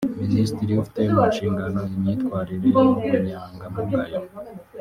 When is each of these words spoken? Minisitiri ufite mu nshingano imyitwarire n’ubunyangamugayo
Minisitiri 0.21 0.71
ufite 0.81 1.01
mu 1.13 1.21
nshingano 1.31 1.81
imyitwarire 1.95 2.67
n’ubunyangamugayo 2.83 4.19